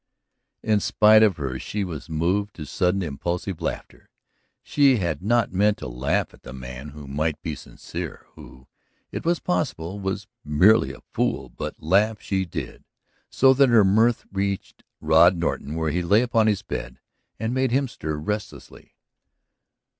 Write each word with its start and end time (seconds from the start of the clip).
In 0.63 0.79
spite 0.79 1.21
of 1.21 1.37
her 1.37 1.59
she 1.59 1.83
was 1.83 2.09
moved 2.09 2.55
to 2.55 2.65
sudden, 2.65 3.03
impulsive 3.03 3.61
laughter. 3.61 4.09
She 4.63 4.97
had 4.97 5.21
not 5.21 5.53
meant 5.53 5.77
to 5.77 5.87
laugh 5.87 6.33
at 6.33 6.41
the 6.41 6.53
man 6.53 6.89
who 6.89 7.05
might 7.05 7.39
be 7.43 7.53
sincere, 7.53 8.25
who, 8.33 8.65
it 9.11 9.23
was 9.23 9.37
possible, 9.39 9.99
was 9.99 10.25
merely 10.43 10.91
a 10.91 11.01
fool. 11.13 11.49
But 11.49 11.79
laugh 11.79 12.19
she 12.19 12.45
did, 12.45 12.83
so 13.29 13.53
that 13.53 13.69
her 13.69 13.83
mirth 13.85 14.25
reached 14.31 14.83
Rod 15.01 15.37
Norton 15.37 15.75
where 15.75 15.91
he 15.91 16.01
lay 16.01 16.23
upon 16.23 16.47
his 16.47 16.63
bed 16.63 16.99
and 17.39 17.53
made 17.53 17.69
him 17.69 17.87
stir 17.87 18.15
restlessly. 18.15 18.95